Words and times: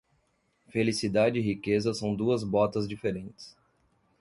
Felicidade 0.71 1.37
e 1.37 1.43
riqueza 1.43 1.93
são 1.93 2.15
duas 2.15 2.43
botas 2.43 2.87
diferentes. 2.89 3.55